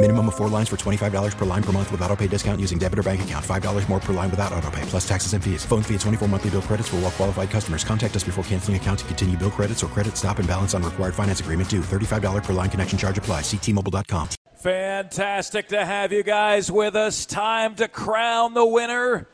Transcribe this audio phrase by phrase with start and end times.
[0.00, 2.78] Minimum of four lines for $25 per line per month with auto pay discount using
[2.78, 3.44] debit or bank account.
[3.44, 5.64] $5 more per line without auto pay, plus taxes and fees.
[5.64, 7.82] Phone fee at 24 monthly bill credits for all well qualified customers.
[7.82, 10.84] Contact us before canceling account to continue bill credits or credit stop and balance on
[10.84, 11.80] required finance agreement due.
[11.80, 13.40] $35 per line connection charge apply.
[13.40, 14.28] Ctmobile.com.
[14.58, 17.26] Fantastic to have you guys with us.
[17.26, 19.28] Time to crown the winner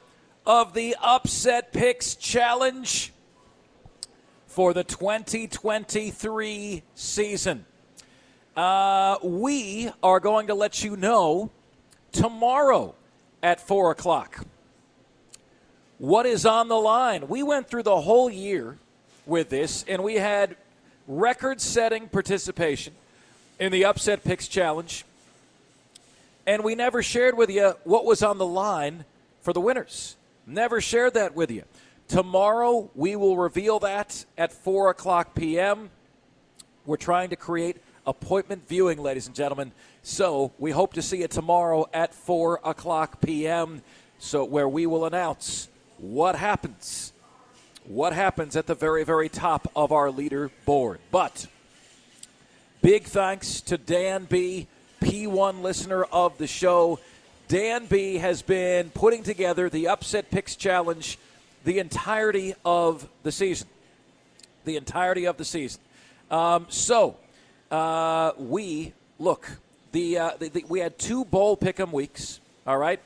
[0.46, 3.12] of the Upset Picks Challenge
[4.46, 7.66] for the 2023 season.
[8.56, 11.50] Uh, we are going to let you know
[12.12, 12.94] tomorrow
[13.42, 14.46] at 4 o'clock
[15.98, 17.26] what is on the line.
[17.26, 18.78] We went through the whole year
[19.26, 20.56] with this, and we had
[21.08, 22.94] record setting participation
[23.58, 25.04] in the Upset Picks Challenge.
[26.46, 29.04] And we never shared with you what was on the line
[29.40, 30.16] for the winners.
[30.46, 31.64] Never shared that with you.
[32.06, 35.90] Tomorrow, we will reveal that at 4 o'clock p.m.
[36.86, 39.72] We're trying to create appointment viewing, ladies and gentlemen.
[40.02, 43.82] So we hope to see you tomorrow at 4 o'clock p.m.
[44.18, 47.12] So where we will announce what happens.
[47.86, 50.98] What happens at the very, very top of our leaderboard.
[51.10, 51.46] But
[52.82, 54.66] big thanks to Dan B,
[55.02, 56.98] P1 listener of the show.
[57.48, 61.18] Dan B has been putting together the Upset Picks Challenge
[61.64, 63.68] the entirety of the season.
[64.64, 65.80] The entirety of the season.
[66.30, 67.16] Um, so,
[67.74, 69.50] uh, we look.
[69.90, 72.40] The, uh, the, the, we had two bowl pick'em weeks.
[72.66, 73.00] All right.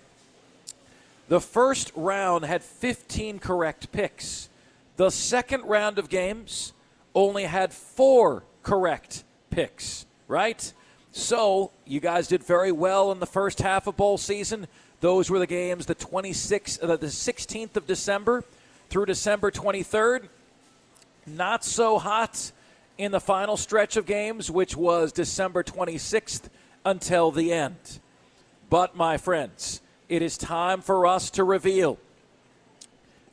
[1.28, 4.48] The first round had 15 correct picks.
[4.96, 6.72] The second round of games
[7.14, 10.06] only had four correct picks.
[10.26, 10.72] Right.
[11.12, 14.66] So you guys did very well in the first half of bowl season.
[15.00, 18.44] Those were the games the 26th, uh, the 16th of December
[18.90, 20.28] through December 23rd.
[21.26, 22.52] Not so hot
[22.98, 26.48] in the final stretch of games, which was December 26th
[26.84, 28.00] until the end.
[28.68, 31.98] But, my friends, it is time for us to reveal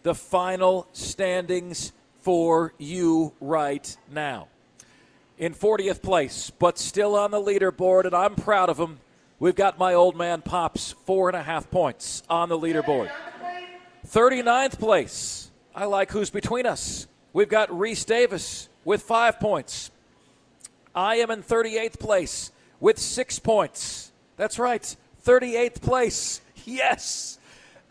[0.03, 4.47] the final standings for you right now.
[5.37, 8.99] In 40th place, but still on the leaderboard, and I'm proud of him.
[9.39, 13.09] We've got my old man Pops, four and a half points on the leaderboard.
[14.07, 17.07] 39th place, I like who's between us.
[17.33, 19.91] We've got Reese Davis with five points.
[20.93, 24.13] I am in 38th place with six points.
[24.37, 26.41] That's right, 38th place.
[26.67, 27.37] Yes.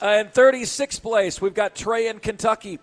[0.02, 2.80] Uh, in 36th place, we've got Trey in Kentucky.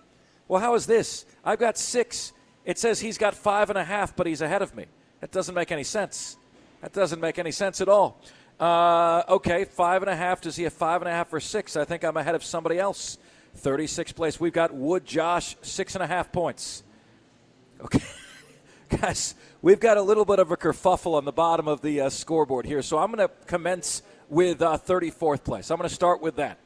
[0.48, 1.26] Well, how is this?
[1.44, 2.32] I've got six.
[2.64, 4.86] It says he's got five and a half, but he's ahead of me.
[5.20, 6.38] That doesn't make any sense.
[6.80, 8.18] That doesn't make any sense at all.
[8.58, 10.40] Uh, okay, five and a half.
[10.40, 11.76] Does he have five and a half or six?
[11.76, 13.18] I think I'm ahead of somebody else.
[13.58, 14.40] 36th place.
[14.40, 16.82] We've got Wood Josh, six and a half points.
[17.82, 18.00] Okay.
[19.00, 22.10] Guys, we've got a little bit of a kerfuffle on the bottom of the uh,
[22.10, 25.70] scoreboard here, so I'm going to commence with uh, 34th place.
[25.70, 26.58] I'm going to start with that.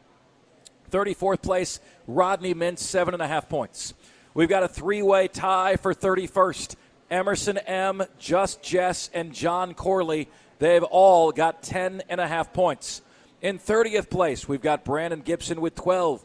[0.91, 3.95] 34th place, Rodney Mintz, seven and a half points.
[4.35, 6.77] We've got a three way tie for 31st.
[7.11, 10.29] Emerson M., Just Jess, and John Corley.
[10.59, 13.03] They've all got 10 and a half points.
[13.41, 16.25] In 30th place, we've got Brandon Gibson with 12.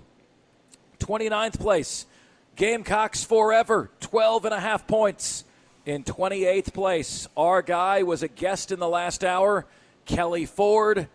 [0.99, 2.05] 29th place,
[2.55, 5.45] Gamecocks Forever, 12 and a half points.
[5.85, 9.65] In 28th place, our guy was a guest in the last hour,
[10.05, 11.07] Kelly Ford,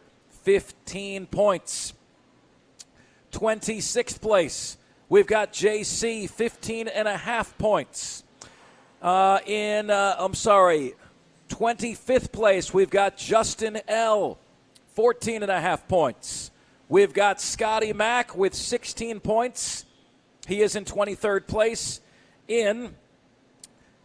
[0.42, 1.92] 15 points.
[3.32, 4.76] 26th place,
[5.08, 8.24] we've got JC, 15 and a half points.
[9.00, 10.94] Uh, in, uh, I'm sorry,
[11.48, 14.38] 25th place, we've got Justin L.,
[14.94, 16.50] 14 and a half points.
[16.88, 19.85] We've got Scotty Mack with 16 points.
[20.46, 22.00] He is in 23rd place.
[22.48, 22.94] In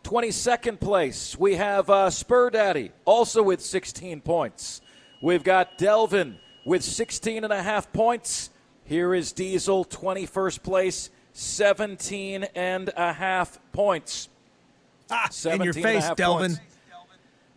[0.04, 4.82] 22nd place, we have uh, Spur Daddy, also with 16 points.
[5.22, 8.50] We've got Delvin with 16 and a half points.
[8.84, 14.28] Here is Diesel, 21st place, 17 and a half points.
[15.12, 16.56] Ah, in 17 your and a face, half Delvin.
[16.56, 16.62] points.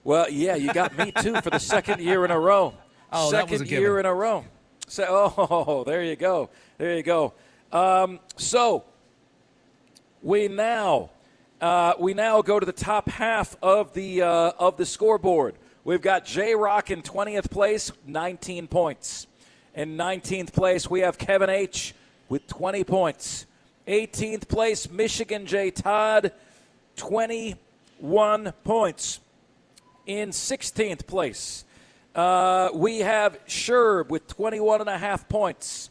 [0.04, 2.74] Well, yeah, you got me too for the second year in a row.
[3.10, 3.80] Oh, that second was a given.
[3.82, 4.44] year in a row.
[4.86, 6.50] So, oh, there you go.
[6.76, 7.32] There you go.
[7.74, 8.84] Um, so
[10.22, 11.10] we now
[11.60, 15.56] uh, we now go to the top half of the uh, of the scoreboard.
[15.82, 19.26] We've got J Rock in 20th place, 19 points.
[19.74, 21.96] In 19th place, we have Kevin H
[22.28, 23.44] with 20 points.
[23.88, 26.30] 18th place, Michigan J Todd,
[26.94, 29.18] 21 points.
[30.06, 31.64] In 16th place,
[32.14, 35.90] uh, we have Sherb with 21 and a half points.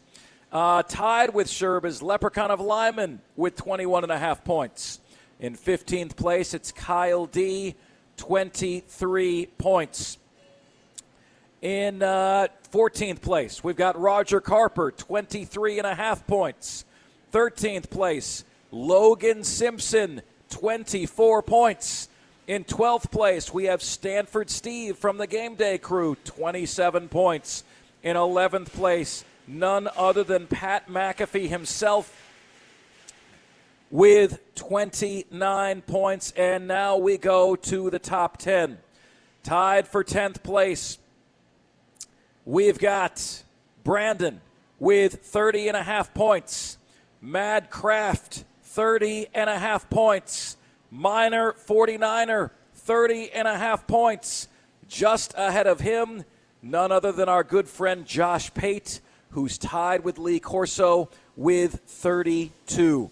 [0.53, 4.99] Uh, tied with Sherb is Leprechaun of Lyman with 21 and a half points.
[5.39, 7.73] In 15th place, it's Kyle D,
[8.17, 10.19] 23 points.
[11.63, 16.85] In uh, 14th place, we've got Roger Carper, 23 and a half points.
[17.31, 20.21] 13th place, Logan Simpson,
[20.51, 22.09] 24 points.
[22.45, 27.63] In 12th place, we have Stanford Steve from the Game Day crew, 27 points.
[28.03, 32.19] In 11th place, none other than Pat McAfee himself
[33.89, 36.31] with 29 points.
[36.31, 38.79] And now we go to the top 10.
[39.43, 40.97] Tied for 10th place,
[42.45, 43.43] we've got
[43.83, 44.39] Brandon
[44.79, 46.77] with 30 and a half points.
[47.21, 50.57] Mad Craft, 30 and a half points.
[50.89, 54.47] Minor 49er, 30 and a half points.
[54.87, 56.23] Just ahead of him,
[56.61, 59.01] none other than our good friend Josh Pate,
[59.33, 63.09] who's tied with Lee Corso with 32.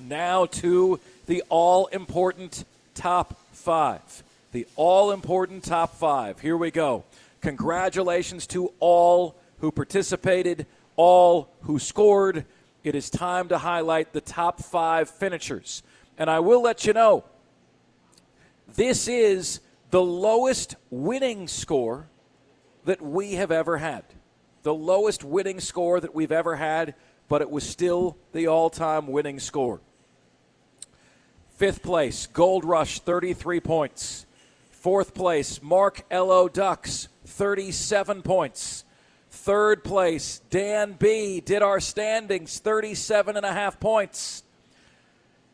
[0.00, 4.22] Now to the all important top five.
[4.52, 6.40] The all important top five.
[6.40, 7.04] Here we go.
[7.40, 10.66] Congratulations to all who participated,
[10.96, 12.44] all who scored.
[12.82, 15.82] It is time to highlight the top five finishers.
[16.18, 17.24] And I will let you know
[18.74, 19.60] this is
[19.90, 22.06] the lowest winning score
[22.84, 24.04] that we have ever had.
[24.62, 26.94] The lowest winning score that we've ever had,
[27.28, 29.80] but it was still the all time winning score.
[31.56, 34.26] Fifth place, Gold Rush, 33 points.
[34.70, 36.48] Fourth place, Mark L.O.
[36.48, 38.84] Ducks, 37 points.
[39.30, 41.40] Third place, Dan B.
[41.40, 44.42] did our standings, 37 and a half points.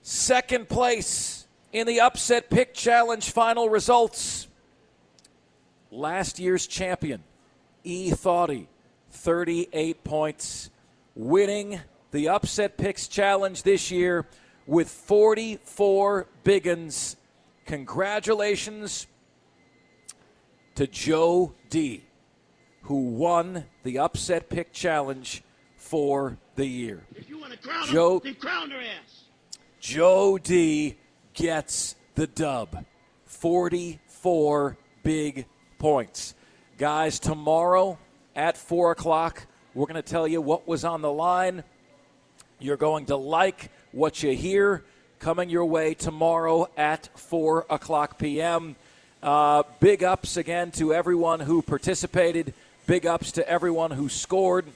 [0.03, 4.47] Second place in the upset pick challenge final results.
[5.91, 7.25] Last year's champion,
[7.85, 8.12] E.
[8.12, 8.69] Thoughty,
[9.16, 10.70] 38 points,
[11.14, 11.80] winning
[12.10, 14.26] the upset picks challenge this year
[14.66, 17.16] with 44 biggins.
[17.64, 19.06] Congratulations
[20.76, 22.04] to Joe D,
[22.82, 25.42] who won the upset pick challenge
[25.76, 27.04] for the year.
[27.14, 29.24] If you want to crown Joe- them, then crown their ass.
[29.80, 30.96] Joe D
[31.32, 32.84] gets the dub.
[33.24, 35.46] 44 big
[35.78, 36.34] points.
[36.78, 37.98] Guys, tomorrow
[38.36, 41.64] at 4 o'clock, we're going to tell you what was on the line.
[42.60, 44.84] You're going to like what you hear
[45.18, 48.76] coming your way tomorrow at 4 o'clock p.m.
[49.22, 52.52] Uh, big ups again to everyone who participated.
[52.86, 54.66] Big ups to everyone who scored.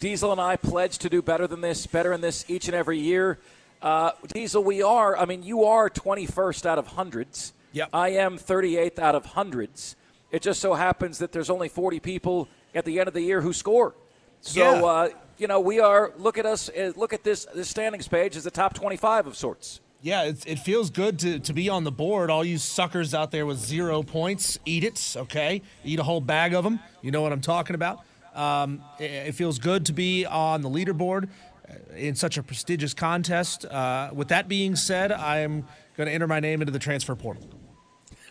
[0.00, 2.98] Diesel and I pledge to do better than this, better than this each and every
[2.98, 3.38] year.
[3.80, 7.52] Uh, Diesel, we are, I mean, you are 21st out of hundreds.
[7.72, 7.88] Yep.
[7.92, 9.96] I am 38th out of hundreds.
[10.34, 13.40] It just so happens that there's only 40 people at the end of the year
[13.40, 13.94] who score.
[14.40, 14.82] So, Yeah.
[14.84, 18.34] uh, you know, we are, look at us, uh, look at this, this standings page
[18.36, 19.80] as the top 25 of sorts.
[20.02, 22.30] Yeah, it, it feels good to, to be on the board.
[22.30, 25.62] All you suckers out there with zero points, eat it, okay?
[25.84, 26.80] Eat a whole bag of them.
[27.00, 28.00] You know what I'm talking about.
[28.34, 31.28] Um, it, it feels good to be on the leaderboard
[31.70, 33.66] uh, in such a prestigious contest.
[33.66, 35.64] Uh, with that being said, I am
[35.96, 37.48] going to enter my name into the transfer portal.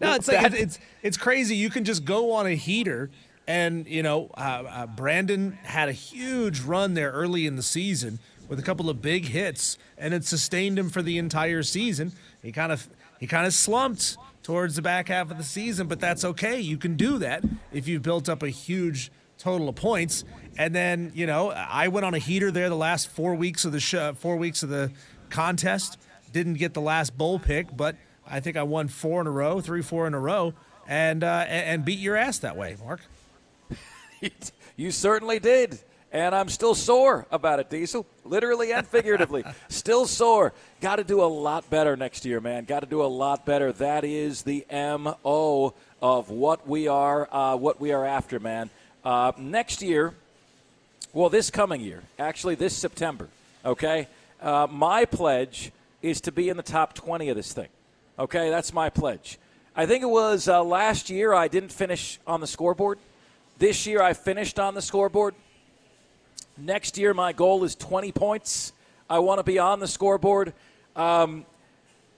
[0.00, 1.56] no, it's like it's, it's it's crazy.
[1.56, 3.10] You can just go on a heater,
[3.46, 8.18] and you know, uh, uh, Brandon had a huge run there early in the season
[8.48, 12.12] with a couple of big hits, and it sustained him for the entire season.
[12.42, 12.88] He kind of
[13.20, 16.58] he kind of slumped towards the back half of the season, but that's okay.
[16.60, 20.24] You can do that if you've built up a huge total of points.
[20.56, 23.72] And then you know, I went on a heater there the last four weeks of
[23.72, 24.92] the show, four weeks of the
[25.30, 25.98] contest.
[26.32, 27.96] Didn't get the last bowl pick, but
[28.28, 30.54] I think I won four in a row, three, four in a row,
[30.86, 33.00] and uh, and beat your ass that way, Mark.
[34.76, 35.78] You certainly did.
[36.10, 38.06] And I'm still sore about it, Diesel.
[38.24, 39.44] Literally and figuratively.
[39.68, 40.54] still sore.
[40.80, 42.64] Got to do a lot better next year, man.
[42.64, 43.72] Got to do a lot better.
[43.72, 48.70] That is the MO of what we are uh, what we are after, man.
[49.04, 50.14] Uh, next year,
[51.12, 53.28] Well, this coming year, actually, this September,
[53.64, 54.08] okay?
[54.40, 57.68] Uh, my pledge is to be in the top 20 of this thing.
[58.18, 59.38] Okay, that's my pledge.
[59.76, 62.98] I think it was uh, last year I didn't finish on the scoreboard.
[63.58, 65.36] This year I finished on the scoreboard.
[66.56, 68.72] Next year, my goal is 20 points.
[69.08, 70.52] I want to be on the scoreboard.
[70.96, 71.46] Um,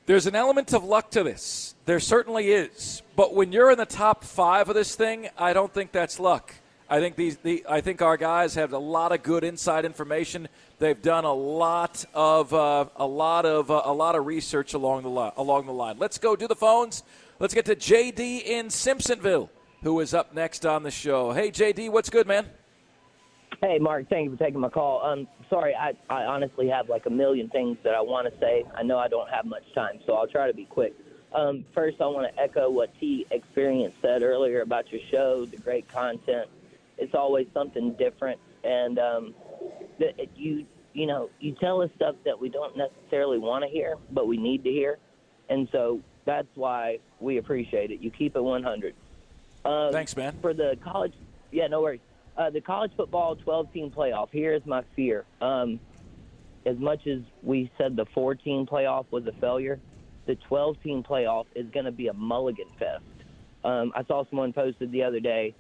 [0.07, 1.75] there's an element of luck to this.
[1.85, 3.03] There certainly is.
[3.15, 6.55] But when you're in the top five of this thing, I don't think that's luck.
[6.93, 10.49] I think these, the, I think our guys have a lot of good inside information.
[10.81, 15.05] They've done a lot of uh, a lot of uh, a lot of research along
[15.05, 15.99] the li- along the line.
[15.99, 17.05] Let's go do the phones.
[17.39, 19.51] Let's get to JD in Simpsonville,
[19.85, 21.31] who is up next on the show.
[21.31, 22.47] Hey JD, what's good, man?
[23.61, 25.05] Hey, Mark, thank you for taking my call.
[25.05, 28.65] Um, sorry, I, I honestly have like a million things that I want to say.
[28.75, 30.95] I know I don't have much time, so I'll try to be quick.
[31.33, 35.59] Um, first, I want to echo what T Experience said earlier about your show, the
[35.59, 36.49] great content.
[37.01, 39.35] It's always something different, and um,
[39.99, 43.97] the, you you know you tell us stuff that we don't necessarily want to hear,
[44.13, 44.99] but we need to hear,
[45.49, 48.01] and so that's why we appreciate it.
[48.01, 48.95] You keep it 100.
[49.65, 50.37] Um, Thanks, man.
[50.43, 51.15] For the college,
[51.51, 52.01] yeah, no worries.
[52.37, 54.29] Uh, the college football 12 team playoff.
[54.31, 55.25] Here is my fear.
[55.41, 55.81] Um,
[56.67, 59.81] as much as we said the 14 playoff was a failure,
[60.27, 63.03] the 12 team playoff is going to be a mulligan fest.
[63.65, 65.55] Um, I saw someone posted the other day.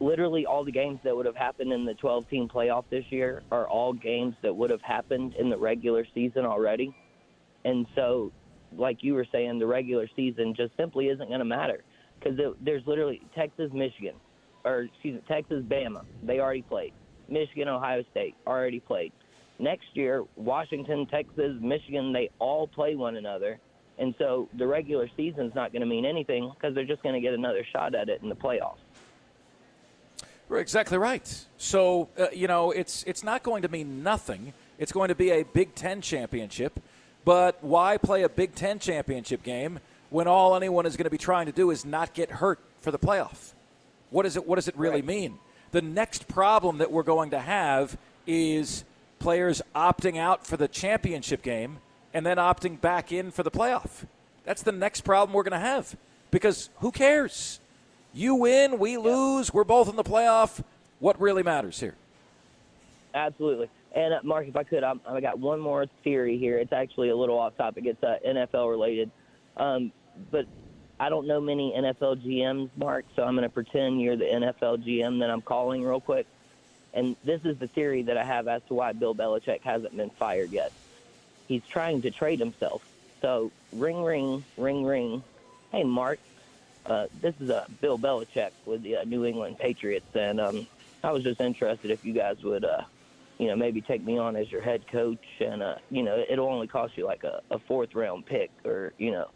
[0.00, 3.42] Literally, all the games that would have happened in the 12 team playoff this year
[3.50, 6.94] are all games that would have happened in the regular season already.
[7.64, 8.32] And so,
[8.76, 11.84] like you were saying, the regular season just simply isn't going to matter
[12.18, 14.14] because there's literally Texas, Michigan,
[14.64, 16.04] or excuse me, Texas, Bama.
[16.22, 16.92] They already played.
[17.28, 19.12] Michigan, Ohio State already played.
[19.58, 23.58] Next year, Washington, Texas, Michigan, they all play one another.
[23.98, 27.20] And so the regular season's not going to mean anything because they're just going to
[27.20, 28.82] get another shot at it in the playoffs.
[30.48, 31.44] We're exactly right.
[31.58, 34.52] So uh, you know, it's it's not going to mean nothing.
[34.78, 36.80] It's going to be a Big Ten championship.
[37.24, 41.18] But why play a Big Ten championship game when all anyone is going to be
[41.18, 43.52] trying to do is not get hurt for the playoff?
[44.10, 44.46] What is it?
[44.46, 45.06] What does it really right.
[45.06, 45.38] mean?
[45.72, 47.96] The next problem that we're going to have
[48.26, 48.84] is
[49.18, 51.78] players opting out for the championship game
[52.12, 54.06] and then opting back in for the playoff.
[54.44, 55.96] That's the next problem we're going to have
[56.30, 57.58] because who cares?
[58.14, 60.62] You win, we lose, we're both in the playoff.
[61.00, 61.96] What really matters here?
[63.12, 63.68] Absolutely.
[63.92, 66.58] And uh, Mark, if I could, I'm, i got one more theory here.
[66.58, 67.86] It's actually a little off topic.
[67.86, 69.10] It's uh, NFL related,
[69.56, 69.90] um,
[70.30, 70.46] but
[71.00, 73.04] I don't know many NFL GMs, Mark.
[73.16, 76.26] So I'm going to pretend you're the NFL GM that I'm calling real quick.
[76.92, 80.10] And this is the theory that I have as to why Bill Belichick hasn't been
[80.10, 80.72] fired yet.
[81.48, 82.86] He's trying to trade himself.
[83.20, 85.22] So ring, ring, ring, ring.
[85.72, 86.20] Hey, Mark,
[86.86, 90.66] uh, this is uh, Bill Belichick with the uh, New England Patriots, and um,
[91.02, 92.82] I was just interested if you guys would, uh,
[93.38, 96.48] you know, maybe take me on as your head coach, and uh, you know, it'll
[96.48, 99.28] only cost you like a, a fourth round pick, or you know,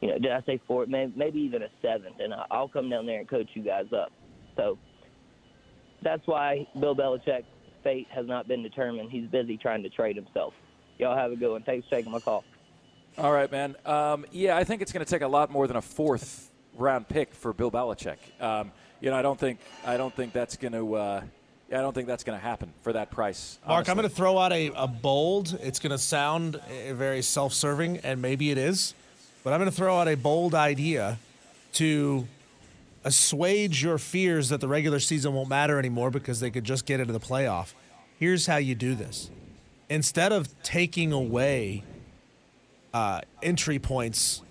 [0.00, 0.88] you know, did I say fourth?
[0.88, 4.10] Maybe, maybe even a seventh, and I'll come down there and coach you guys up.
[4.56, 4.78] So
[6.02, 7.46] that's why Bill Belichick's
[7.82, 9.10] fate has not been determined.
[9.10, 10.54] He's busy trying to trade himself.
[10.98, 11.62] Y'all have a good one.
[11.62, 12.44] Thanks for taking my call.
[13.18, 13.76] All right, man.
[13.84, 17.08] Um, yeah, I think it's going to take a lot more than a fourth round
[17.08, 18.16] pick for Bill Belichick.
[18.40, 20.94] Um, you know, I don't think I don't think that's going to.
[20.94, 21.22] Uh,
[21.70, 23.58] I don't think that's going to happen for that price.
[23.62, 23.74] Honestly.
[23.74, 25.58] Mark, I'm going to throw out a, a bold.
[25.62, 28.94] It's going to sound eh, very self-serving, and maybe it is,
[29.42, 31.18] but I'm going to throw out a bold idea
[31.74, 32.28] to
[33.02, 37.00] assuage your fears that the regular season won't matter anymore because they could just get
[37.00, 37.72] into the playoff.
[38.20, 39.30] Here's how you do this:
[39.88, 41.82] instead of taking away
[42.92, 44.42] uh, entry points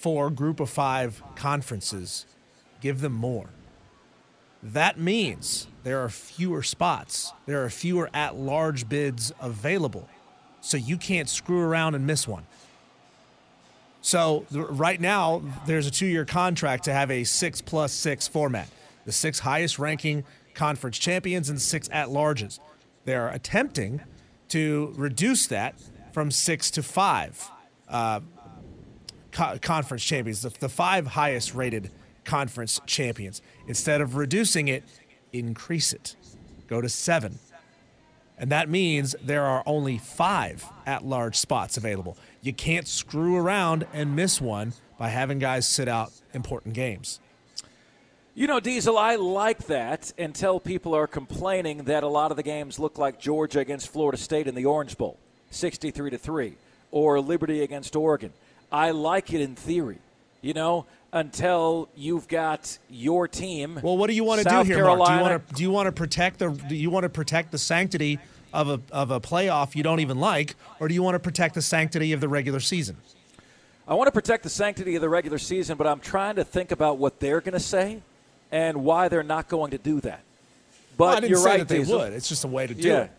[0.00, 2.24] for group of five conferences,
[2.80, 3.50] give them more.
[4.62, 10.08] That means there are fewer spots, there are fewer at large bids available.
[10.62, 12.46] So you can't screw around and miss one.
[14.00, 18.68] So right now, there's a two year contract to have a six plus six format.
[19.04, 22.58] The six highest ranking conference champions and six at larges.
[23.04, 24.00] They're attempting
[24.48, 25.74] to reduce that
[26.12, 27.50] from six to five.
[27.86, 28.20] Uh,
[29.32, 31.90] co- conference champions, the, the five highest rated
[32.24, 33.42] conference champions.
[33.66, 34.84] Instead of reducing it,
[35.32, 36.16] increase it.
[36.66, 37.38] Go to seven.
[38.38, 42.16] And that means there are only five at large spots available.
[42.40, 47.20] You can't screw around and miss one by having guys sit out important games.
[48.34, 52.42] You know, Diesel, I like that until people are complaining that a lot of the
[52.42, 55.18] games look like Georgia against Florida State in the Orange Bowl,
[55.50, 56.54] 63 to 3,
[56.92, 58.32] or Liberty against Oregon.
[58.72, 59.98] I like it in theory.
[60.42, 63.80] you know, until you've got your team.
[63.82, 65.08] Well, what do you want to do here, Carolina, Mark?
[65.08, 67.50] Do you want to do you want to protect the do you want to protect
[67.52, 68.18] the sanctity
[68.52, 71.54] of a of a playoff you don't even like, or do you want to protect
[71.54, 72.96] the sanctity of the regular season?
[73.88, 76.70] I want to protect the sanctity of the regular season, but I'm trying to think
[76.70, 78.02] about what they're going to say
[78.52, 80.20] and why they're not going to do that.
[80.96, 81.98] But Well, I didn't you're say right, that they Diesel.
[81.98, 82.12] would.
[82.12, 83.00] It's just a way to do yeah.
[83.02, 83.10] it.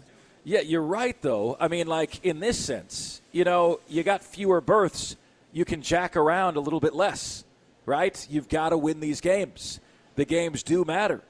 [0.46, 1.58] Yeah, you're right, though.
[1.60, 5.18] I mean, like, in this sense, you know, you got fewer berths.
[5.52, 7.44] You can jack around a little bit less,
[7.86, 8.26] right?
[8.30, 9.80] You've got to win these games.
[10.16, 11.22] The games do matter.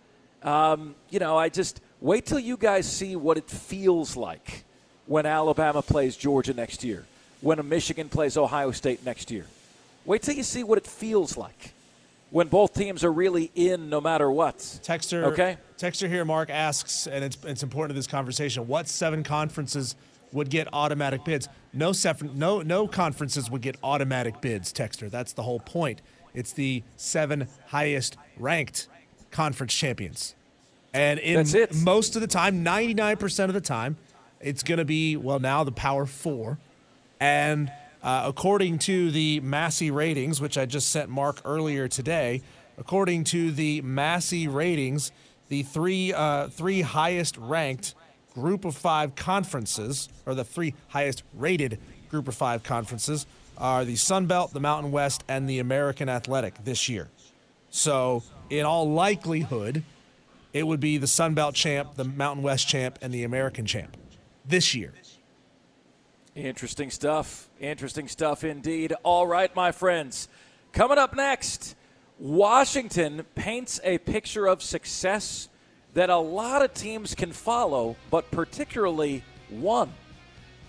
[0.44, 4.63] Um, you know, I just wait till you guys see what it feels like
[5.06, 7.06] when Alabama plays Georgia next year,
[7.42, 9.46] when a Michigan plays Ohio State next year.
[10.06, 11.74] Wait till you see what it feels like
[12.32, 14.58] when both teams are really in no matter what.
[14.58, 15.58] Texter, Okay.
[15.78, 18.68] Texter here, Mark asks, and it's it's important to this conversation.
[18.68, 19.96] What seven conferences
[20.33, 21.47] would get automatic bids?
[21.73, 21.93] No
[22.33, 24.73] no no conferences would get automatic bids.
[24.73, 26.01] Texter, that's the whole point.
[26.33, 28.88] It's the seven highest ranked
[29.31, 30.35] conference champions,
[30.93, 31.75] and in That's it.
[31.75, 33.97] most of the time, ninety nine percent of the time,
[34.39, 36.57] it's going to be well now the Power Four,
[37.19, 37.71] and
[38.03, 42.41] uh, according to the Massey ratings, which I just sent Mark earlier today,
[42.77, 45.11] according to the Massey ratings,
[45.50, 47.93] the three uh, three highest ranked
[48.33, 53.25] Group of Five conferences, or the three highest rated Group of Five conferences,
[53.57, 57.09] are the Sun Belt, the Mountain West, and the American Athletic this year.
[57.69, 59.83] So, in all likelihood,
[60.53, 63.95] it would be the Sun Belt champ, the Mountain West champ, and the American champ
[64.45, 64.93] this year.
[66.35, 67.50] Interesting stuff.
[67.59, 68.93] Interesting stuff indeed.
[69.03, 70.27] All right, my friends.
[70.71, 71.75] Coming up next,
[72.19, 75.50] Washington paints a picture of success
[75.93, 79.91] that a lot of teams can follow, but particularly one.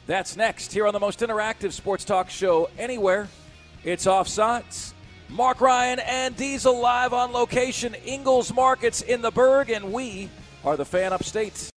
[0.06, 3.28] That's next here on the most interactive sports talk show anywhere.
[3.84, 4.92] It's Offsides.
[5.28, 10.28] Mark Ryan and Diesel live on location, Ingles Markets in the Berg, and we
[10.64, 11.70] are the fan upstate.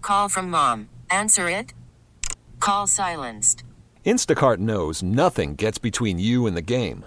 [0.00, 0.88] Call from mom.
[1.08, 1.72] Answer it.
[2.60, 3.62] Call silenced.
[4.04, 7.06] Instacart knows nothing gets between you and the game.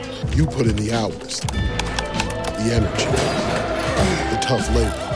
[0.29, 3.05] You put in the hours, the energy,
[4.29, 5.07] the tough labor.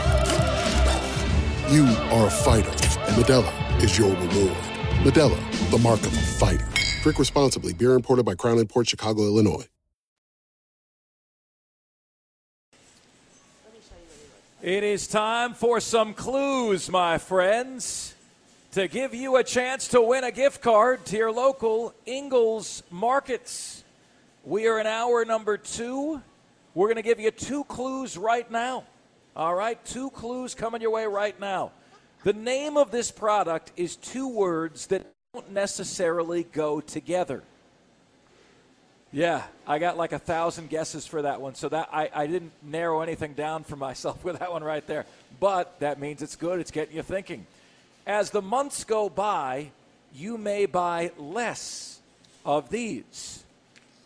[1.72, 4.56] You are a fighter, and Modelo is your reward.
[5.04, 6.66] Modelo, the mark of a fighter.
[7.02, 7.72] Drink responsibly.
[7.72, 9.66] Beer imported by Crown Port Chicago, Illinois.
[14.62, 18.14] It is time for some clues, my friends,
[18.72, 23.84] to give you a chance to win a gift card to your local Ingles Markets.
[24.46, 26.22] We are in hour number two.
[26.72, 28.84] We're going to give you two clues right now.
[29.34, 31.72] All right, two clues coming your way right now.
[32.22, 35.04] The name of this product is two words that
[35.34, 37.42] don't necessarily go together.
[39.12, 42.52] Yeah, I got like a thousand guesses for that one, so that I, I didn't
[42.62, 45.06] narrow anything down for myself with that one right there.
[45.40, 46.60] But that means it's good.
[46.60, 47.48] It's getting you thinking.
[48.06, 49.72] As the months go by,
[50.14, 51.98] you may buy less
[52.44, 53.42] of these.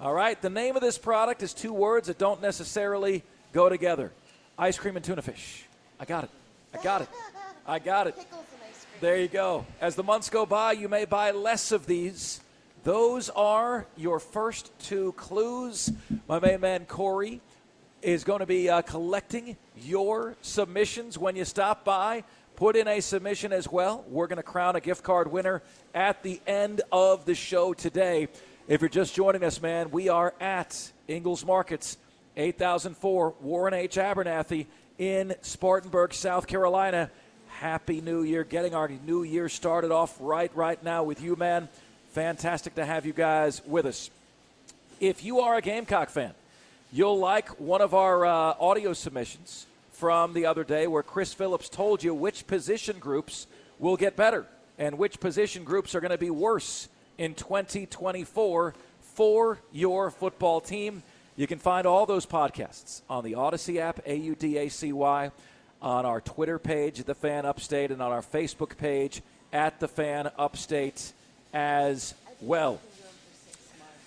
[0.03, 0.41] All right.
[0.41, 4.13] The name of this product is two words that don't necessarily go together.
[4.57, 5.67] Ice cream and tuna fish.
[5.99, 6.31] I got it.
[6.73, 7.09] I got it.
[7.67, 8.17] I got it.
[9.03, 9.67] There you go.
[9.79, 12.41] As the months go by, you may buy less of these.
[12.83, 15.93] Those are your first two clues.
[16.27, 17.43] My main man Corey
[18.01, 22.25] is going to be uh, collecting your submissions when you stop by.
[22.57, 24.03] Put in a submission as well.
[24.09, 25.63] We're going to crown a gift card winner
[25.95, 28.29] at the end of the show today.
[28.71, 31.97] If you're just joining us, man, we are at Ingles Markets,
[32.37, 33.97] 8004 Warren H.
[33.97, 37.11] Abernathy in Spartanburg, South Carolina.
[37.49, 38.45] Happy New Year.
[38.45, 41.69] Getting our new year started off right right now with you, man.
[42.13, 44.09] Fantastic to have you guys with us.
[45.01, 46.33] If you are a Gamecock fan,
[46.93, 51.69] you'll like one of our uh, audio submissions from the other day where Chris Phillips
[51.69, 53.49] told you which position groups
[53.81, 54.47] will get better
[54.79, 56.89] and which position groups are going to be worse
[57.21, 61.03] in 2024 for your football team.
[61.37, 64.95] You can find all those podcasts on the Audacy app, A U D A C
[64.95, 65.31] Y,
[65.83, 69.21] on our Twitter page, The Fan Upstate, and on our Facebook page,
[69.53, 71.13] at The Fan Upstate
[71.53, 72.81] as well.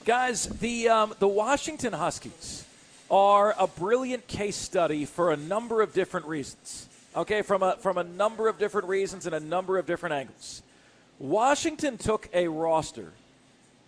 [0.06, 2.66] Guys, the, um, the Washington Huskies
[3.12, 6.88] are a brilliant case study for a number of different reasons.
[7.16, 10.64] Okay, from a, from a number of different reasons and a number of different angles.
[11.24, 13.14] Washington took a roster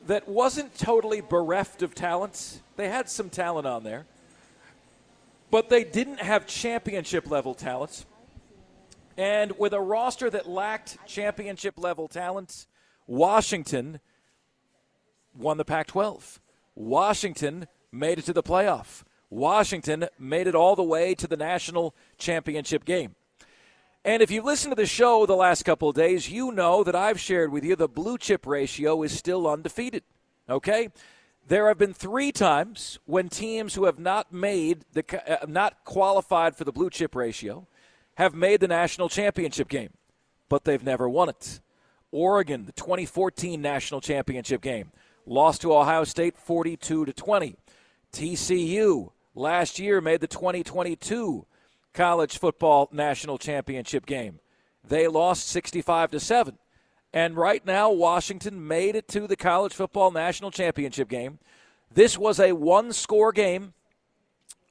[0.08, 2.62] that wasn't totally bereft of talent.
[2.78, 4.06] They had some talent on there,
[5.52, 8.06] but they didn't have championship level talent.
[9.18, 12.68] And with a roster that lacked championship level talent,
[13.06, 14.00] Washington
[15.38, 16.40] won the Pac 12.
[16.74, 19.04] Washington made it to the playoff.
[19.30, 23.14] Washington made it all the way to the national championship game.
[24.06, 26.96] And if you've listened to the show the last couple of days, you know that
[26.96, 30.04] I've shared with you the blue chip ratio is still undefeated.
[30.48, 30.90] Okay?
[31.48, 35.04] There have been three times when teams who have not made the
[35.42, 37.66] uh, not qualified for the blue chip ratio
[38.14, 39.90] have made the national championship game,
[40.50, 41.60] but they've never won it.
[42.12, 44.92] Oregon, the 2014 national championship game,
[45.26, 47.56] lost to Ohio State 42 to 20.
[48.14, 51.48] TCU last year made the 2022
[51.96, 54.40] college football national championship game.
[54.88, 56.58] They lost 65 to 7.
[57.12, 61.40] And right now Washington made it to the college football national championship game.
[61.92, 63.74] This was a one-score game.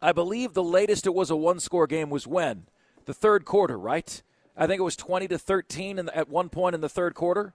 [0.03, 2.67] I believe the latest it was a one-score game was when?
[3.07, 4.23] The third quarter, right?
[4.57, 7.55] I think it was 20 to 13 the, at one point in the third quarter.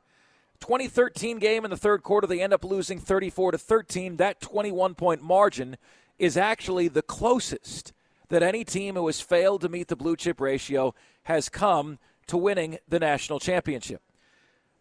[0.60, 4.18] 2013 game in the third quarter, they end up losing 34 to 13.
[4.18, 5.78] That 21 point margin
[6.18, 7.94] is actually the closest
[8.30, 12.38] that any team who has failed to meet the blue chip ratio has come to
[12.38, 14.02] winning the national championship.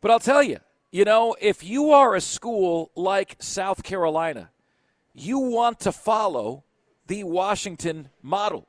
[0.01, 0.59] But I'll tell you,
[0.91, 4.51] you know, if you are a school like South Carolina,
[5.13, 6.65] you want to follow
[7.07, 8.69] the Washington model.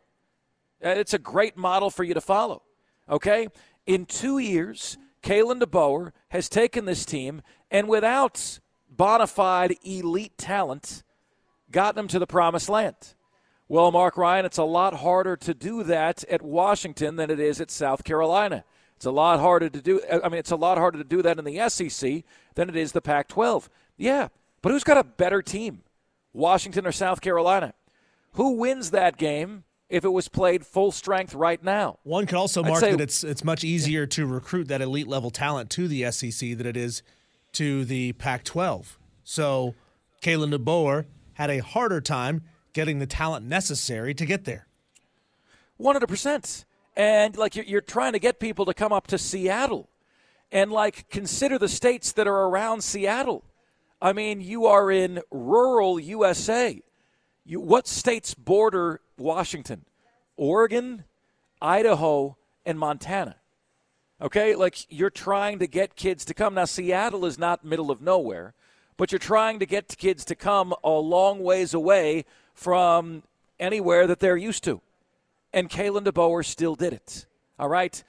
[0.81, 2.63] It's a great model for you to follow.
[3.09, 3.47] Okay?
[3.85, 11.03] In two years, Kalen DeBoer has taken this team and without bona fide elite talent,
[11.71, 13.13] gotten them to the promised land.
[13.69, 17.61] Well, Mark Ryan, it's a lot harder to do that at Washington than it is
[17.61, 18.63] at South Carolina.
[18.95, 20.01] It's a lot harder to do.
[20.11, 22.23] I mean, it's a lot harder to do that in the SEC
[22.55, 23.69] than it is the Pac-12.
[23.95, 24.29] Yeah,
[24.63, 25.83] but who's got a better team,
[26.33, 27.75] Washington or South Carolina?
[28.33, 31.97] Who wins that game if it was played full strength right now.
[32.03, 35.31] One could also mark say, that it's it's much easier to recruit that elite level
[35.31, 37.01] talent to the SEC than it is
[37.53, 38.97] to the Pac-12.
[39.23, 39.75] So,
[40.21, 44.67] Kalen DeBoer had a harder time getting the talent necessary to get there.
[45.77, 46.65] One hundred percent.
[46.95, 49.89] And like you're, you're trying to get people to come up to Seattle,
[50.51, 53.43] and like consider the states that are around Seattle.
[54.01, 56.81] I mean, you are in rural USA.
[57.45, 59.85] You, what states border Washington?
[60.37, 61.03] Oregon,
[61.61, 63.35] Idaho, and Montana.
[64.21, 66.55] Okay, like you're trying to get kids to come.
[66.55, 68.53] Now, Seattle is not middle of nowhere,
[68.97, 72.25] but you're trying to get kids to come a long ways away
[72.59, 73.23] from
[73.57, 74.81] anywhere that they're used to.
[75.53, 77.25] And Kalen DeBoer still did it.
[77.57, 78.03] All right.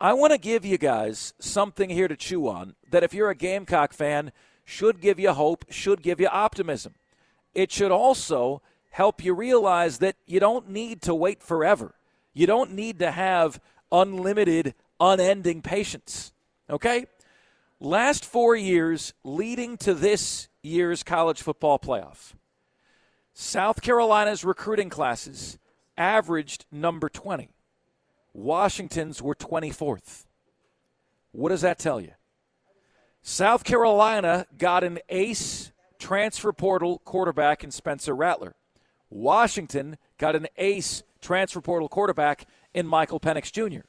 [0.00, 3.34] I want to give you guys something here to chew on that if you're a
[3.34, 4.30] Gamecock fan,
[4.64, 6.94] should give you hope, should give you optimism.
[7.52, 11.94] It should also help you realize that you don't need to wait forever.
[12.32, 16.32] You don't need to have unlimited, unending patience.
[16.70, 17.06] Okay?
[17.80, 22.34] Last four years leading to this year's college football playoff,
[23.38, 25.58] South Carolina's recruiting classes
[25.98, 27.50] averaged number 20.
[28.32, 30.24] Washington's were 24th.
[31.32, 32.12] What does that tell you?
[33.20, 38.54] South Carolina got an ace transfer portal quarterback in Spencer Rattler.
[39.10, 43.84] Washington got an ace transfer portal quarterback in Michael Penix Jr.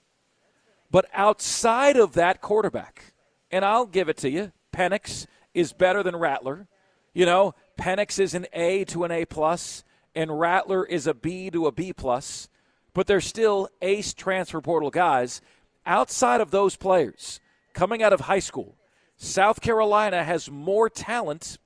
[0.92, 3.14] But outside of that quarterback,
[3.50, 6.68] and I'll give it to you, Penix is better than Rattler.
[7.14, 9.84] You know, Penix is an A to an A plus,
[10.16, 12.50] and Rattler is a B to a B plus.
[12.94, 15.42] But they're still ace transfer portal guys.
[15.86, 17.40] Outside of those players
[17.74, 18.76] coming out of high school,
[19.16, 21.58] South Carolina has more talent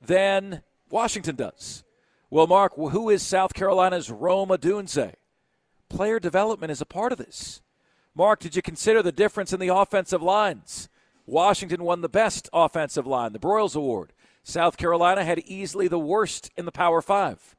[0.00, 1.82] than Washington does.
[2.28, 5.14] Well, Mark, who is South Carolina's Rome Odunze?
[5.90, 7.60] player development is a part of this.
[8.14, 10.88] Mark, did you consider the difference in the offensive lines?
[11.26, 14.12] Washington won the best offensive line, the Broyles Award.
[14.42, 17.56] South Carolina had easily the worst in the Power Five.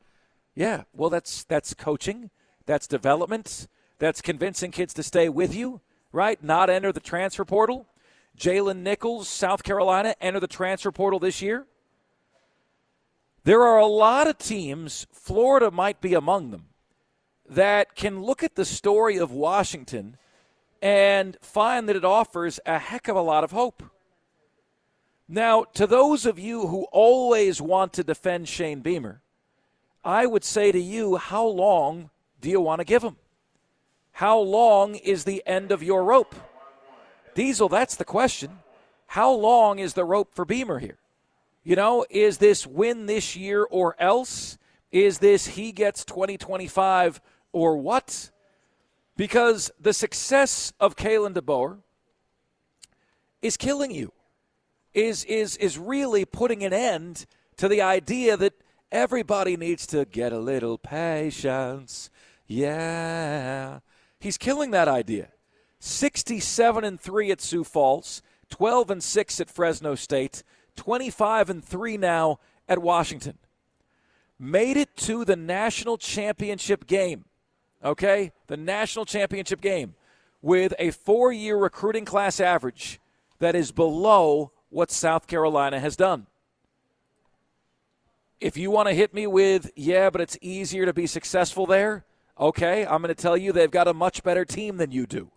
[0.55, 2.29] Yeah, well, that's that's coaching,
[2.65, 3.67] that's development,
[3.99, 6.43] that's convincing kids to stay with you, right?
[6.43, 7.87] Not enter the transfer portal.
[8.37, 11.67] Jalen Nichols, South Carolina, enter the transfer portal this year.
[13.43, 16.65] There are a lot of teams, Florida might be among them,
[17.49, 20.17] that can look at the story of Washington
[20.81, 23.83] and find that it offers a heck of a lot of hope.
[25.33, 29.21] Now, to those of you who always want to defend Shane Beamer,
[30.03, 32.09] I would say to you, how long
[32.41, 33.15] do you want to give him?
[34.11, 36.35] How long is the end of your rope?
[37.33, 38.59] Diesel, that's the question.
[39.07, 40.97] How long is the rope for Beamer here?
[41.63, 44.57] You know, is this win this year or else?
[44.91, 47.21] Is this he gets 2025
[47.53, 48.31] or what?
[49.15, 51.77] Because the success of Kalen DeBoer
[53.41, 54.11] is killing you,
[54.93, 57.25] is, is, is really putting an end
[57.57, 58.53] to the idea that
[58.91, 62.09] everybody needs to get a little patience.
[62.47, 63.79] Yeah.
[64.19, 65.29] He's killing that idea.
[65.79, 70.43] 67 and 3 at Sioux Falls, 12 and 6 at Fresno State,
[70.75, 73.37] 25 and 3 now at Washington.
[74.37, 77.25] Made it to the national championship game.
[77.83, 78.31] Okay?
[78.47, 79.95] The national championship game
[80.41, 82.99] with a 4-year recruiting class average
[83.39, 86.25] that is below what South Carolina has done.
[88.39, 92.05] If you want to hit me with, yeah, but it's easier to be successful there,
[92.39, 95.29] okay, I'm going to tell you they've got a much better team than you do.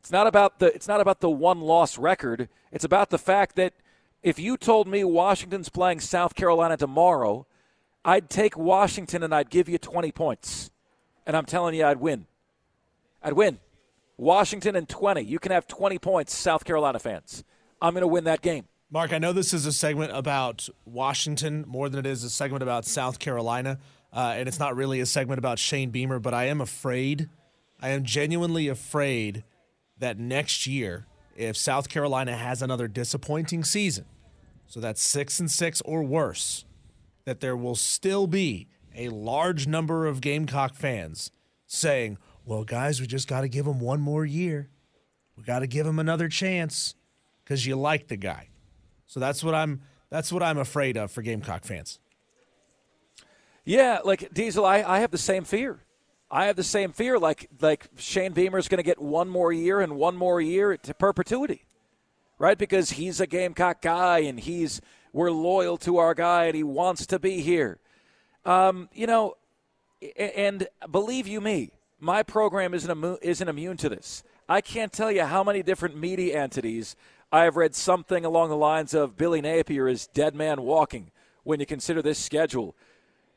[0.00, 2.48] It's not about the it's not about the one loss record.
[2.72, 3.74] It's about the fact that
[4.22, 7.46] if you told me Washington's playing South Carolina tomorrow,
[8.04, 10.70] I'd take Washington and I'd give you 20 points.
[11.26, 12.26] And I'm telling you I'd win.
[13.22, 13.58] I'd win.
[14.16, 15.20] Washington and 20.
[15.20, 17.44] You can have 20 points, South Carolina fans.
[17.80, 18.64] I'm going to win that game.
[18.90, 22.62] Mark, I know this is a segment about Washington more than it is a segment
[22.62, 23.78] about South Carolina.
[24.12, 27.28] Uh, and it's not really a segment about Shane Beamer, but I am afraid,
[27.80, 29.44] I am genuinely afraid
[29.98, 34.06] that next year, if South Carolina has another disappointing season,
[34.66, 36.64] so that's six and six or worse,
[37.26, 41.30] that there will still be a large number of Gamecock fans
[41.66, 44.70] saying, well, guys, we just got to give him one more year.
[45.36, 46.94] We got to give him another chance
[47.48, 48.48] because you like the guy.
[49.06, 49.80] So that's what I'm
[50.10, 51.98] that's what I'm afraid of for Gamecock fans.
[53.64, 55.80] Yeah, like Diesel, I, I have the same fear.
[56.30, 57.18] I have the same fear.
[57.18, 60.76] Like like Shane Beamer is going to get one more year and one more year
[60.76, 61.64] to perpetuity,
[62.38, 62.58] right?
[62.58, 64.82] Because he's a Gamecock guy and he's
[65.14, 67.78] we're loyal to our guy and he wants to be here.
[68.44, 69.36] Um, you know,
[70.16, 74.22] and believe you me, my program isn't immune, isn't immune to this.
[74.50, 76.96] I can't tell you how many different media entities
[77.30, 81.10] I have read something along the lines of Billy Napier is dead man walking
[81.44, 82.74] when you consider this schedule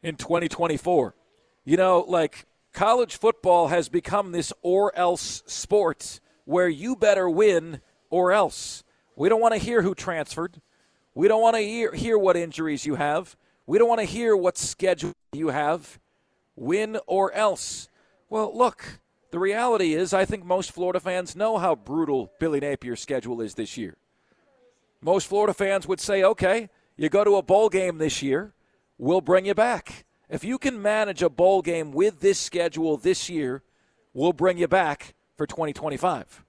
[0.01, 1.13] in 2024.
[1.65, 7.81] You know, like college football has become this or else sport where you better win
[8.09, 8.85] or else.
[9.17, 10.61] We don't want to hear who transferred.
[11.13, 13.35] We don't want to hear, hear what injuries you have.
[13.67, 15.99] We don't want to hear what schedule you have.
[16.55, 17.89] Win or else.
[18.29, 19.00] Well, look,
[19.31, 23.55] the reality is I think most Florida fans know how brutal Billy Napier's schedule is
[23.55, 23.97] this year.
[25.01, 28.53] Most Florida fans would say, okay, you go to a bowl game this year,
[28.97, 30.05] we'll bring you back.
[30.29, 33.63] If you can manage a bowl game with this schedule this year,
[34.13, 36.45] we'll bring you back for 2025.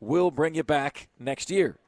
[0.00, 1.78] We'll bring you back next year.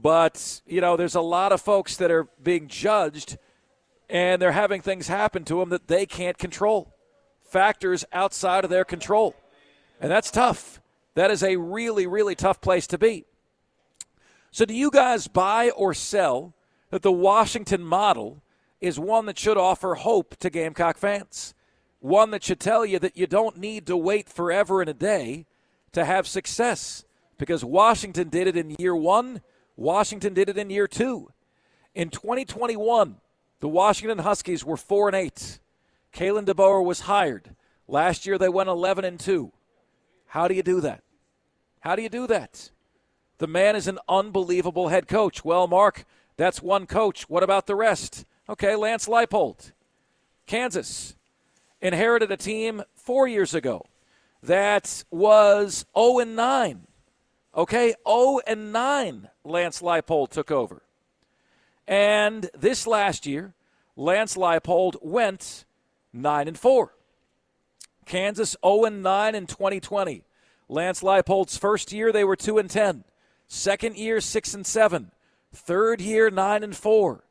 [0.00, 3.38] But, you know, there's a lot of folks that are being judged
[4.08, 6.94] and they're having things happen to them that they can't control.
[7.42, 9.34] Factors outside of their control.
[10.00, 10.80] And that's tough.
[11.14, 13.24] That is a really, really tough place to be.
[14.50, 16.54] So, do you guys buy or sell
[16.90, 18.42] that the Washington model
[18.80, 21.54] is one that should offer hope to Gamecock fans.
[22.00, 25.46] One that should tell you that you don't need to wait forever and a day
[25.92, 27.04] to have success
[27.36, 29.42] because Washington did it in year one,
[29.76, 31.30] Washington did it in year two.
[31.94, 33.16] In 2021,
[33.60, 35.58] the Washington Huskies were 4 and 8.
[36.14, 37.54] Kalen DeBoer was hired.
[37.86, 39.52] Last year they went 11 and 2.
[40.30, 41.02] How do you do that?
[41.80, 42.70] How do you do that?
[43.38, 45.44] The man is an unbelievable head coach.
[45.44, 46.04] Well, Mark,
[46.36, 47.28] that's one coach.
[47.28, 48.24] What about the rest?
[48.48, 49.72] Okay, Lance Leipold,
[50.46, 51.16] Kansas,
[51.80, 53.86] inherited a team four years ago
[54.40, 56.86] that was 0 and 9.
[57.56, 59.28] Okay, 0 and 9.
[59.42, 60.82] Lance Leipold took over,
[61.88, 63.54] and this last year,
[63.96, 65.64] Lance Leipold went
[66.12, 66.94] 9 and 4.
[68.10, 70.24] Kansas 0 9 in 2020.
[70.68, 73.04] Lance Leipold's first year they were 2 and 10.
[73.46, 75.12] Second year 6 and 7.
[75.54, 77.24] Third year 9 and 4.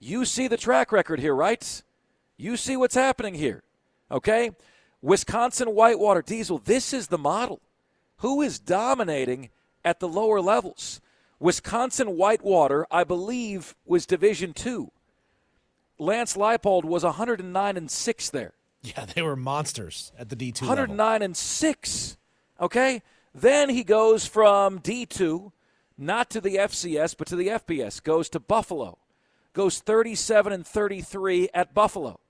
[0.00, 1.82] You see the track record here, right?
[2.38, 3.62] You see what's happening here.
[4.10, 4.52] Okay?
[5.02, 7.60] Wisconsin Whitewater Diesel, this is the model.
[8.18, 9.50] Who is dominating
[9.84, 11.02] at the lower levels?
[11.38, 14.90] Wisconsin Whitewater, I believe, was Division 2.
[15.98, 18.54] Lance Leipold was 109 and 6 there.
[18.86, 21.24] Yeah, they were monsters at the D2 109 level.
[21.24, 22.16] and 6.
[22.60, 23.02] Okay?
[23.34, 25.50] Then he goes from D2
[25.98, 28.98] not to the FCS but to the FBS, goes to Buffalo.
[29.52, 32.20] Goes 37 and 33 at Buffalo.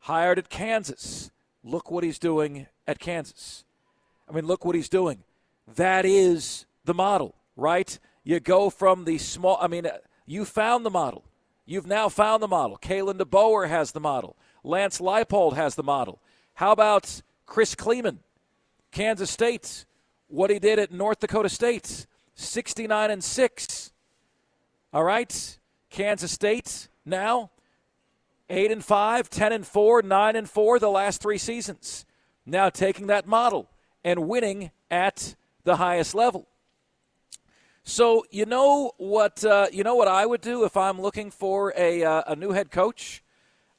[0.00, 1.30] Hired at Kansas.
[1.64, 3.64] Look what he's doing at Kansas.
[4.28, 5.24] I mean, look what he's doing.
[5.66, 7.98] That is the model, right?
[8.24, 11.24] You go from the small, I mean, uh, you found the model.
[11.66, 12.78] You've now found the model.
[12.80, 14.36] Kalen DeBoer has the model.
[14.68, 16.20] Lance Leipold has the model.
[16.52, 18.18] How about Chris Klieman,
[18.92, 19.86] Kansas State?
[20.28, 23.92] What he did at North Dakota State, 69 and 6.
[24.92, 25.58] All right?
[25.88, 27.50] Kansas State now
[28.50, 32.04] 8 and 5, 10 and 4, 9 and 4 the last 3 seasons.
[32.44, 33.70] Now taking that model
[34.04, 36.46] and winning at the highest level.
[37.84, 41.72] So you know what uh, you know what I would do if I'm looking for
[41.74, 43.22] a, uh, a new head coach.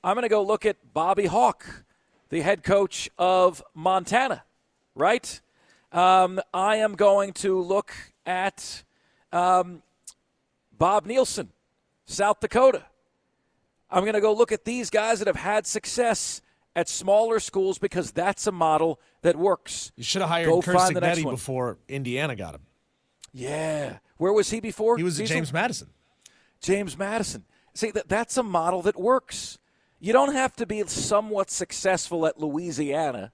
[0.04, 1.84] I'm going to go look at Bobby Hauck,
[2.30, 4.44] the head coach of Montana,
[4.96, 5.42] right?
[5.92, 7.92] Um, I am going to look
[8.26, 8.84] at
[9.34, 9.84] um,
[10.78, 11.50] Bob Nielson,
[12.06, 12.84] South Dakota.
[13.92, 16.42] I'm going to go look at these guys that have had success
[16.76, 19.92] at smaller schools because that's a model that works.
[19.98, 22.62] You should have hired Go Kurt find the next Cignetti before Indiana got him.
[23.34, 23.98] Yeah.
[24.18, 24.96] Where was he before?
[24.96, 25.90] He was at James Madison.
[26.62, 27.44] James Madison.
[27.74, 29.58] See, that, that's a model that works.
[30.00, 33.32] You don't have to be somewhat successful at Louisiana.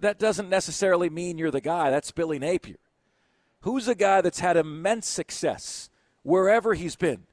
[0.00, 1.90] That doesn't necessarily mean you're the guy.
[1.90, 2.76] That's Billy Napier.
[3.60, 5.90] Who's a guy that's had immense success
[6.22, 7.24] wherever he's been?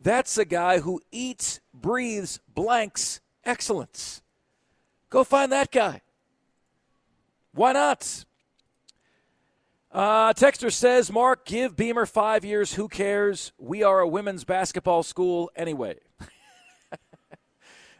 [0.00, 4.22] That's a guy who eats, breathes, blanks excellence.
[5.10, 6.02] Go find that guy.
[7.52, 8.24] Why not?
[9.92, 12.74] Uh, Texter says, Mark, give Beamer five years.
[12.74, 13.52] Who cares?
[13.58, 15.98] We are a women's basketball school anyway.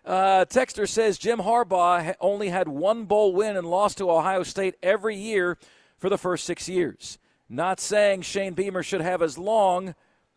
[0.04, 4.76] Uh, Texter says, Jim Harbaugh only had one bowl win and lost to Ohio State
[4.82, 5.58] every year
[5.98, 7.18] for the first six years.
[7.48, 9.94] Not saying Shane Beamer should have as long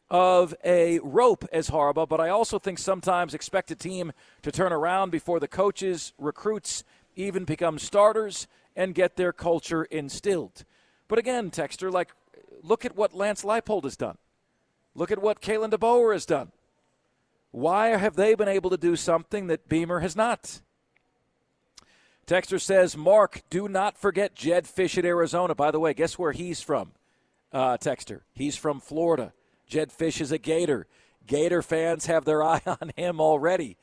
[0.09, 4.71] of a rope as Harbaugh, but I also think sometimes expect a team to turn
[4.71, 6.83] around before the coaches, recruits,
[7.15, 10.63] even become starters and get their culture instilled.
[11.07, 12.11] But again, Texter, like,
[12.61, 14.17] look at what Lance Leipold has done.
[14.95, 16.51] Look at what Kalen DeBoer has done.
[17.51, 20.61] Why have they been able to do something that Beamer has not?
[22.27, 25.55] Texter says, Mark, do not forget Jedd Fisch at Arizona.
[25.55, 26.91] By the way, guess where he's from?
[27.53, 28.21] Uh, Texter.
[28.33, 29.31] He's from Florida.
[29.65, 30.87] Jedd Fisch is a Gator.
[31.25, 33.77] Gator fans have their eye on him already.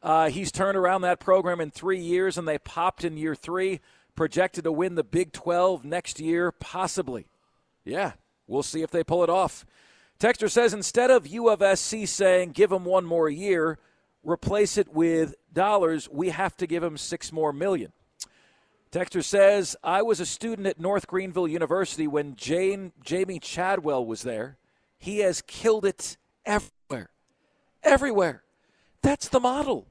[0.00, 3.80] Uh, he's turned around that program in three years, and they popped in year three.
[4.14, 7.26] Projected to win the Big 12 next year, possibly.
[7.84, 8.12] Yeah,
[8.46, 9.64] we'll see if they pull it off.
[10.20, 13.78] Texter says instead of U of SC saying give him one more year,
[14.24, 17.92] replace it with dollars, we have to give him six more million.
[18.90, 24.22] Texter says, I was a student at North Greenville University when Jane, Jamey Chadwell was
[24.22, 24.56] there.
[24.98, 27.10] He has killed it everywhere.
[27.82, 28.42] Everywhere.
[29.02, 29.86] That's the model.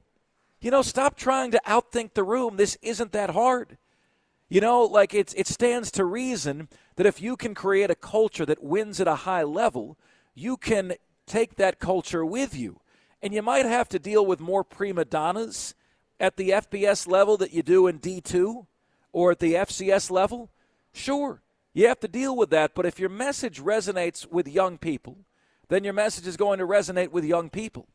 [0.60, 2.56] You know, stop trying to outthink the room.
[2.56, 3.78] This isn't that hard.
[4.48, 8.46] You know, like it's it stands to reason that if you can create a culture
[8.46, 9.96] that wins at a high level,
[10.38, 10.94] you can
[11.26, 12.80] take that culture with you.
[13.20, 15.74] And you might have to deal with more prima donnas
[16.20, 18.66] at the FBS level that you do in D2
[19.12, 20.50] or at the FCS level.
[20.92, 21.42] Sure,
[21.74, 25.18] you have to deal with that, but if your message resonates with young people,
[25.68, 27.88] then your message is going to resonate with young people.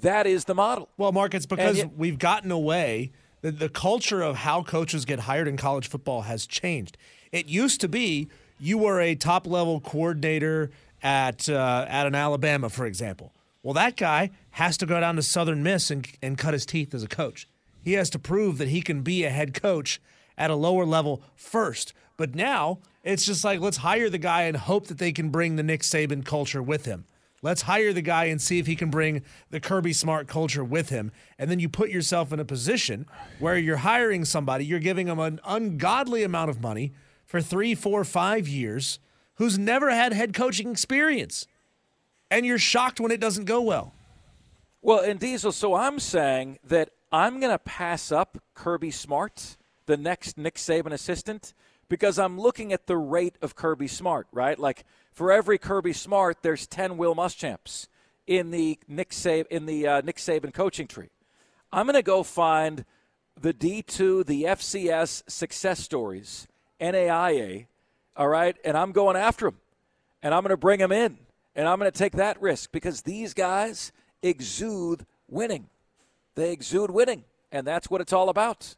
[0.00, 0.88] That is the model.
[0.96, 3.12] Well, Mark, it's because we've gotten away.
[3.42, 6.96] The, the culture of how coaches get hired in college football has changed.
[7.32, 10.70] It used to be you were a top level coordinator
[11.02, 13.32] at uh, at an Alabama, for example.
[13.62, 16.94] Well, that guy has to go down to Southern Miss and, and cut his teeth
[16.94, 17.48] as a coach.
[17.82, 20.00] He has to prove that he can be a head coach
[20.36, 21.92] at a lower level first.
[22.16, 25.56] But now it's just like let's hire the guy and hope that they can bring
[25.56, 27.04] the Nick Saban culture with him.
[27.44, 30.90] Let's hire the guy and see if he can bring the Kirby Smart culture with
[30.90, 31.10] him.
[31.40, 33.04] And then you put yourself in a position
[33.40, 36.92] where you're hiring somebody, you're giving them an ungodly amount of money
[37.26, 39.00] for three, four, five years
[39.36, 41.46] who's never had head coaching experience.
[42.30, 43.92] And you're shocked when it doesn't go well.
[44.80, 49.56] Well, and Diesel, so I'm saying that I'm going to pass up Kirby Smart
[49.86, 51.54] the next Nick Saban assistant
[51.88, 54.58] because I'm looking at the rate of Kirby Smart, right?
[54.58, 57.86] Like for every Kirby Smart, there's 10 Will Muschamps
[58.26, 61.10] in the Nick Saban in the uh, Nick Saban coaching tree.
[61.72, 62.84] I'm going to go find
[63.40, 66.46] the D2, the FCS success stories,
[66.80, 67.66] NAIA,
[68.16, 69.58] all right, and I'm going after them,
[70.22, 71.18] and I'm going to bring them in,
[71.54, 73.92] and I'm going to take that risk because these guys
[74.22, 75.68] exude winning.
[76.34, 78.76] They exude winning, and that's what it's all about.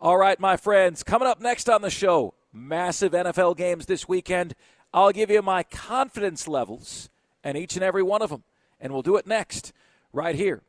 [0.00, 4.54] All right, my friends, coming up next on the show, massive NFL games this weekend.
[4.92, 7.10] I'll give you my confidence levels
[7.44, 8.44] and each and every one of them,
[8.80, 9.72] and we'll do it next
[10.12, 10.62] right here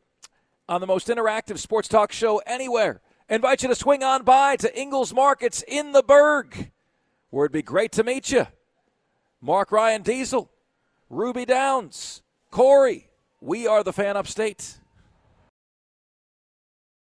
[0.72, 3.02] on the most interactive sports talk show anywhere.
[3.30, 6.72] Invite you to swing on by to Ingles Markets in the Berg,
[7.32, 8.46] where it'd be great to meet you.
[9.42, 10.52] Mark Ryan Diesel,
[11.10, 12.22] Ruby Downs,
[12.52, 13.10] Corey,
[13.42, 14.78] we are the fan upstate.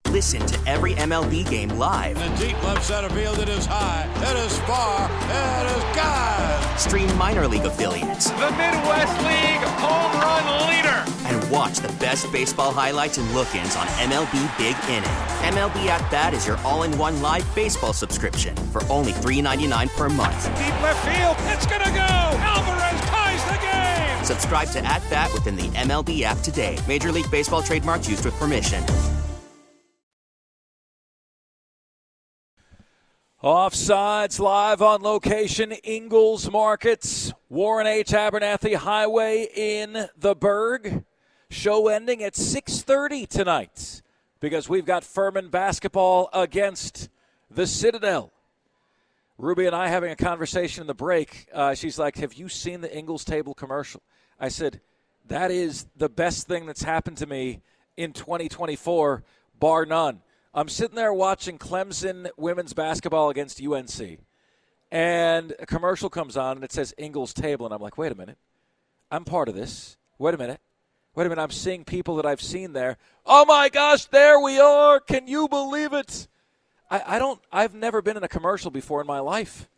[0.09, 2.17] Listen to every MLB game live.
[2.17, 6.79] In the deep left center field, it is high, it is far, it is God.
[6.79, 8.31] Stream minor league affiliates.
[8.31, 10.84] The Midwest League home run leader.
[11.45, 15.03] And watch the best baseball highlights and look ins on MLB Big Inning.
[15.53, 20.09] MLB At Bat is your all in one live baseball subscription for only $3.99 per
[20.09, 20.45] month.
[20.57, 21.99] Deep left field, it's going to go.
[21.99, 24.25] Alvarez ties the game.
[24.25, 26.79] Subscribe to At Bat within the MLB app today.
[26.89, 28.83] Major League Baseball trademarks used with permission.
[33.43, 38.13] Offsides live on location, Ingles Markets, Warren H.
[38.13, 41.05] Abernathy Highway in the Berg.
[41.55, 44.03] Show ending at 6:30 tonight
[44.41, 47.09] because we've got Furman basketball against
[47.49, 48.33] the Citadel.
[49.39, 51.47] Ruby and I having a conversation in the break.
[51.53, 54.03] Uh, she's like, "Have you seen the Ingles Table commercial?"
[54.41, 54.81] I said,
[55.29, 57.63] "That is the best thing that's happened to me
[57.97, 59.23] in 2024,
[59.61, 60.23] bar none."
[60.55, 64.19] I'm sitting there watching Clemson women's basketball against UNC,
[64.91, 68.17] and a commercial comes on and it says Ingles Table, and I'm like, wait a
[68.17, 68.39] minute,
[69.09, 69.97] I'm part of this.
[70.19, 70.61] Wait a minute.
[71.15, 72.97] Wait a minute, I'm seeing people that I've seen there.
[73.25, 74.99] Oh my gosh, there we are.
[74.99, 76.27] Can you believe it?
[76.91, 79.69] I, I don't, I've never been in a commercial before in my life.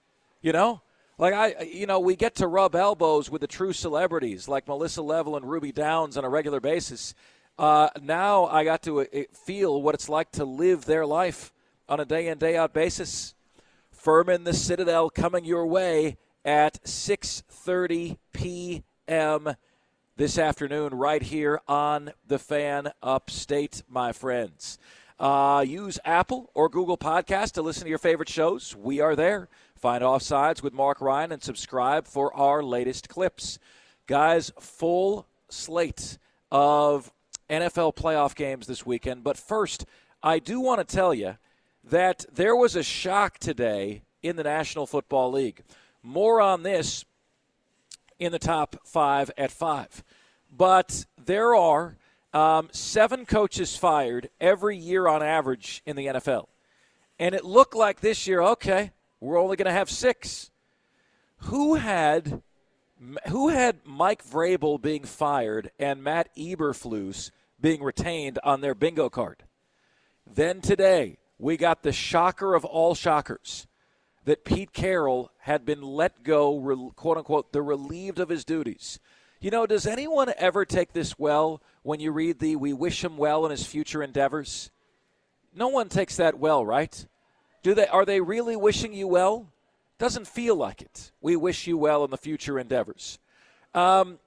[0.40, 0.80] You know?
[1.18, 5.02] Like, I, you know, we get to rub elbows with the true celebrities like Melissa
[5.02, 7.14] Level and Ruby Downs on a regular basis.
[7.58, 11.52] Uh, now I got to uh, feel what it's like to live their life
[11.86, 13.34] on a day in day out basis.
[13.90, 19.56] Furman the Citadel coming your way at 6:30 p.m.
[20.16, 24.78] this afternoon right here on the Fan Upstate, my friends.
[25.20, 28.74] Uh, use Apple or Google Podcast to listen to your favorite shows.
[28.74, 29.48] We are there.
[29.74, 33.58] Find Offsides with Mark Ryan and subscribe for our latest clips.
[34.06, 36.16] Guys, full slate
[36.50, 37.12] of
[37.50, 39.22] NFL playoff games this weekend.
[39.22, 39.84] But first,
[40.22, 41.36] I do want to tell you
[41.84, 45.62] that there was a shock today in the National Football League.
[46.02, 47.04] More on this
[48.18, 50.04] in the top five at five.
[50.54, 51.96] But there are
[52.32, 56.46] um, seven coaches fired every year on average in the NFL.
[57.18, 58.90] And it looked like this year, okay,
[59.20, 60.50] we're only going to have six.
[61.38, 62.42] Who had
[63.28, 69.44] who had Mike Vrabel being fired and Matt Eberflus being retained on their bingo card?
[70.26, 73.66] Then today, we got the shocker of all shockers
[74.26, 78.98] that Pete Carroll had been let go, quote unquote, the relieved of his duties.
[79.40, 83.16] You know, does anyone ever take this well when you read the "We wish him
[83.16, 84.70] well in his future endeavors"?
[85.54, 87.06] No one takes that well, right?
[87.62, 87.86] Do they?
[87.86, 89.52] Are they really wishing you well?
[89.98, 91.12] Doesn't feel like it.
[91.20, 93.18] We wish you well in the future endeavors.
[93.74, 94.18] Um,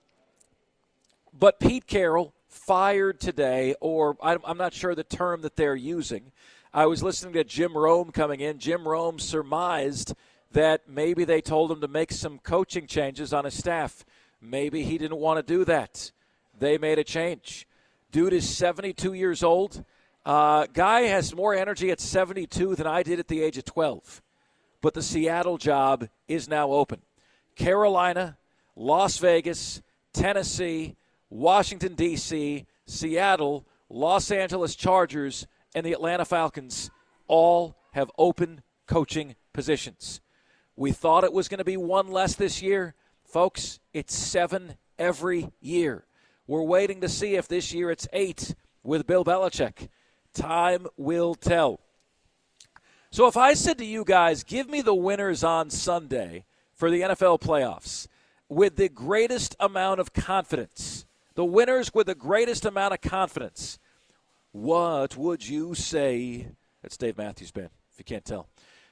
[1.38, 6.32] but Pete Carroll fired today, or I'm not sure the term that they're using.
[6.74, 8.60] I was listening to Jim Rome coming in.
[8.60, 10.14] Jim Rome surmised
[10.52, 14.06] that maybe they told him to make some coaching changes on his staff.
[14.42, 16.12] Maybe he didn't want to do that.
[16.58, 17.68] They made a change.
[18.12, 19.84] Dude is 72 years old.
[20.26, 24.22] Uh, guy has more energy at 72 than I did at the age of 12
[24.82, 27.02] but the Seattle job is now open.
[27.56, 28.38] Carolina,
[28.76, 29.82] Las Vegas,
[30.14, 30.96] Tennessee,
[31.30, 36.90] Washington, D.C., Seattle, Los Angeles Chargers, and the Atlanta Falcons
[37.28, 40.22] all have open coaching positions.
[40.76, 42.96] We thought it was going to be one less this year.
[43.24, 46.06] Folks, it's seven every year.
[46.48, 49.90] We're waiting to see if this year it's eight with Bill Belichick.
[50.34, 51.80] Time will tell.
[53.12, 57.02] So if I said to you guys, give me the winners on Sunday for the
[57.02, 58.08] NFL playoffs
[58.48, 61.06] with the greatest amount of confidence,
[61.36, 63.80] the winners with the greatest amount of confidence,
[64.52, 66.48] what would you say?
[66.82, 67.70] That's Dave Matthews Band.
[67.92, 68.48] If you can't tell.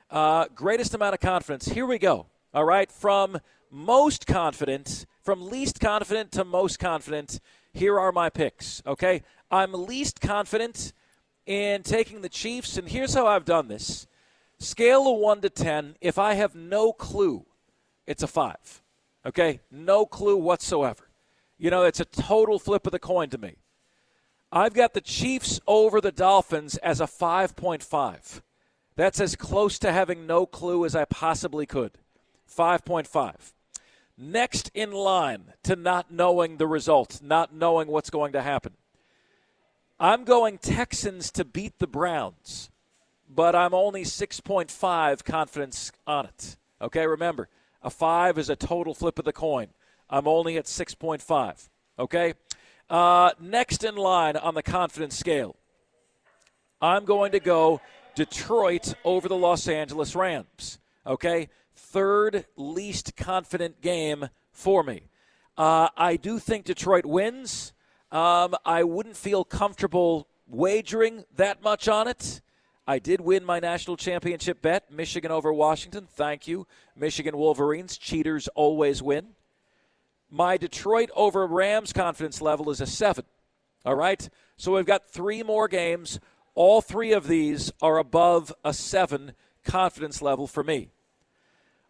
[0.10, 1.66] Uh, greatest amount of confidence.
[1.68, 2.28] Here we go.
[2.54, 3.40] All right, from
[3.70, 7.40] most confident, from least confident to most confident.
[7.74, 8.82] Here are my picks.
[8.86, 10.94] Okay, I'm least confident
[11.46, 14.08] in taking the Chiefs, and here's how I've done this:
[14.60, 15.96] scale of one to ten.
[16.02, 17.46] If I have no clue,
[18.06, 18.82] it's a five.
[19.26, 21.10] Okay, no clue whatsoever.
[21.58, 23.56] You know, it's a total flip of the coin to me.
[24.52, 28.42] I've got the Chiefs over the Dolphins as a 5.5.
[28.96, 31.92] That's as close to having no clue as I possibly could.
[32.50, 33.54] 5.5.
[34.18, 38.74] Next in line to not knowing the result, not knowing what's going to happen.
[40.00, 42.70] I'm going Texans to beat the Browns,
[43.30, 46.56] but I'm only 6.5 confidence on it.
[46.82, 47.50] Okay, remember,
[47.84, 49.68] a 5 is a total flip of the coin.
[50.10, 51.70] I'm only at 6.5.
[52.00, 52.34] Okay?
[52.90, 55.56] Uh, next in line on the confidence scale,
[56.82, 57.82] I'm going to go
[58.16, 60.80] Detroit over the Los Angeles Rams.
[61.06, 61.50] Okay?
[61.76, 65.04] Third least confident game for me.
[65.58, 67.74] Uh, I do think Detroit wins.
[68.12, 72.42] Um, I wouldn't feel comfortable wagering that much on it.
[72.88, 76.08] I did win my national championship bet, Michigan over Washington.
[76.10, 76.68] Thank you.
[76.96, 77.98] Michigan Wolverines.
[77.98, 79.36] Cheaters always win.
[80.30, 83.26] My Detroit over Rams confidence level is a seven.
[83.86, 84.28] All right?
[84.58, 86.20] So we've got three more games.
[86.56, 90.90] All three of these are above a seven confidence level for me.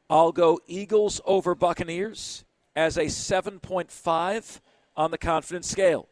[0.09, 4.59] I'll go Eagles over Buccaneers as a 7.5
[4.95, 6.07] on the confidence scale.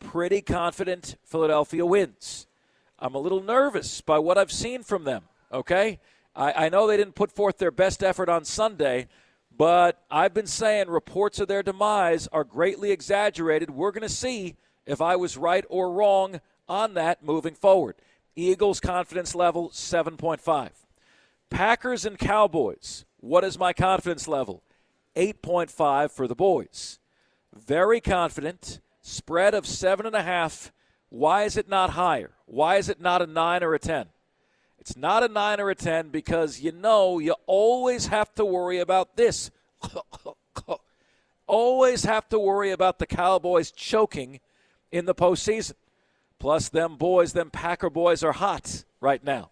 [0.00, 2.46] Pretty confident Philadelphia wins.
[2.98, 6.00] I'm a little nervous by what I've seen from them, okay?
[6.34, 9.06] I, I know they didn't put forth their best effort on Sunday,
[9.58, 13.70] but I've been saying reports of their demise are greatly exaggerated.
[13.70, 14.54] We're going to see
[14.86, 17.96] if I was right or wrong on that moving forward.
[18.36, 20.70] Eagles confidence level 7.5.
[21.50, 23.04] Packers and Cowboys.
[23.18, 24.62] What is my confidence level?
[25.16, 27.00] 8.5 for the boys.
[27.52, 28.78] Very confident.
[29.02, 30.70] Spread of 7.5.
[31.08, 32.30] Why is it not higher?
[32.46, 34.06] Why is it not a 9 or a 10?
[34.88, 38.78] It's not a 9 or a 10 because you know you always have to worry
[38.78, 39.50] about this.
[41.46, 44.40] always have to worry about the Cowboys choking
[44.90, 45.74] in the postseason.
[46.38, 49.50] Plus, them boys, them Packer boys are hot right now.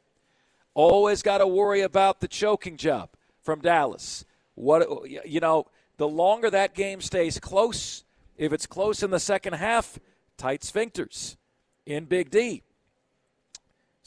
[0.72, 3.10] Always got to worry about the choking job
[3.42, 4.24] from Dallas.
[4.54, 4.88] What
[5.26, 5.66] you know,
[5.98, 8.04] the longer that game stays close,
[8.38, 9.98] if it's close in the second half,
[10.38, 11.36] tight sphincters
[11.84, 12.62] in Big D.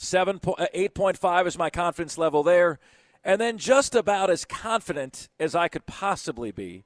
[0.02, 2.80] Seven uh, eight point five is my confidence level there,
[3.22, 6.86] and then just about as confident as I could possibly be,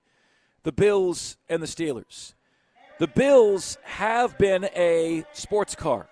[0.64, 2.34] the Bills and the Steelers.
[2.98, 6.10] The Bills have been a sports car.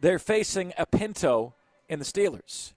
[0.00, 1.52] They're facing a Pinto
[1.86, 2.72] in the Steelers.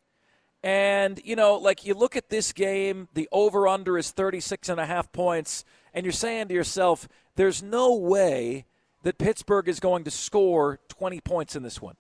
[0.62, 4.82] And, you know, like you look at this game, the over under is 36 and
[4.82, 8.66] a half points, and you're saying to yourself, there's no way
[9.04, 11.96] that Pittsburgh is going to score 20 points in this one.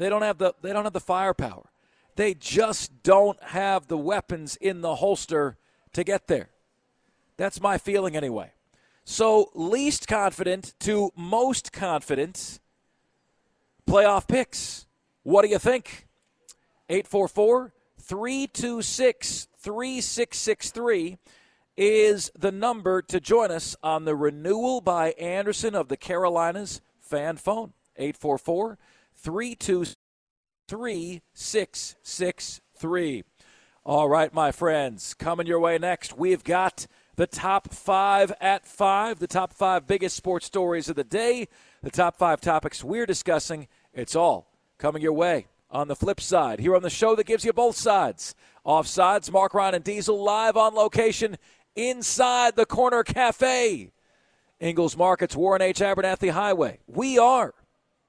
[0.00, 1.68] They don't have the they don't have the firepower.
[2.16, 5.58] They just don't have the weapons in the holster
[5.92, 6.48] to get there.
[7.36, 8.52] That's my feeling anyway.
[9.04, 12.60] So, least confident to most confident
[13.86, 14.86] playoff picks.
[15.22, 16.08] What do you think?
[16.88, 21.18] 844 326 3663
[21.76, 27.36] is the number to join us on the renewal by Andersen of the Carolinas fan
[27.36, 27.74] phone.
[27.98, 28.78] 844
[29.22, 29.94] 323
[30.70, 33.24] 3663.
[33.84, 39.18] All right, my friends, coming your way next, we've got the top five at five,
[39.18, 41.48] the top five biggest sports stories of the day,
[41.82, 43.66] the top five topics we're discussing.
[43.92, 44.46] It's all
[44.78, 46.60] coming your way on the flip side.
[46.60, 48.36] Here on the show that gives you both sides.
[48.64, 51.36] Offsides, Mark Ryan and Diesel live on location
[51.74, 53.90] inside the Corner Cafe.
[54.60, 55.80] Ingles Markets, Warren H.
[55.80, 56.78] Abernathy Highway.
[56.86, 57.54] We are